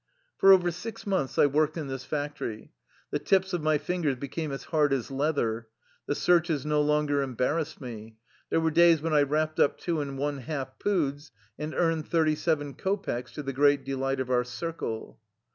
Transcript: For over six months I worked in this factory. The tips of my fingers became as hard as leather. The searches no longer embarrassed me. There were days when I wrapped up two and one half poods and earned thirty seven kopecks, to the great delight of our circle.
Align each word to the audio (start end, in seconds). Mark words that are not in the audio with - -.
For 0.39 0.51
over 0.51 0.71
six 0.71 1.05
months 1.05 1.37
I 1.37 1.45
worked 1.45 1.77
in 1.77 1.85
this 1.85 2.03
factory. 2.05 2.71
The 3.11 3.19
tips 3.19 3.53
of 3.53 3.61
my 3.61 3.77
fingers 3.77 4.15
became 4.15 4.51
as 4.51 4.63
hard 4.63 4.93
as 4.93 5.11
leather. 5.11 5.67
The 6.07 6.15
searches 6.15 6.65
no 6.65 6.81
longer 6.81 7.21
embarrassed 7.21 7.79
me. 7.79 8.17
There 8.49 8.61
were 8.61 8.71
days 8.71 8.99
when 9.03 9.13
I 9.13 9.21
wrapped 9.21 9.59
up 9.59 9.77
two 9.77 10.01
and 10.01 10.17
one 10.17 10.39
half 10.39 10.79
poods 10.79 11.29
and 11.59 11.75
earned 11.75 12.07
thirty 12.07 12.33
seven 12.33 12.73
kopecks, 12.73 13.31
to 13.33 13.43
the 13.43 13.53
great 13.53 13.85
delight 13.85 14.19
of 14.19 14.31
our 14.31 14.43
circle. 14.43 15.19